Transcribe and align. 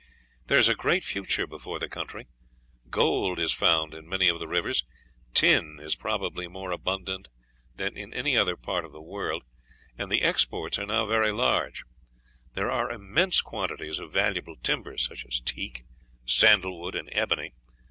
"There 0.47 0.57
is 0.57 0.67
a 0.67 0.73
great 0.73 1.03
future 1.03 1.45
before 1.45 1.77
the 1.77 1.87
country; 1.87 2.25
gold 2.89 3.37
is 3.37 3.53
found 3.53 3.93
in 3.93 4.09
many 4.09 4.29
of 4.29 4.39
the 4.39 4.47
rivers, 4.47 4.83
tin 5.35 5.79
is 5.79 5.95
probably 5.95 6.47
more 6.47 6.71
abundant 6.71 7.27
than 7.75 7.95
in 7.95 8.11
any 8.11 8.35
other 8.35 8.57
part 8.57 8.83
of 8.83 8.93
the 8.93 8.99
world, 9.03 9.43
and 9.99 10.11
the 10.11 10.23
exports 10.23 10.79
are 10.79 10.87
now 10.87 11.05
very 11.05 11.31
large; 11.31 11.83
there 12.55 12.71
are 12.71 12.89
immense 12.89 13.41
quantities 13.43 13.99
of 13.99 14.11
valuable 14.11 14.55
timber, 14.63 14.97
such 14.97 15.23
as 15.23 15.39
teak, 15.39 15.83
sandalwood, 16.25 16.95
and 16.95 17.07
ebony. 17.11 17.53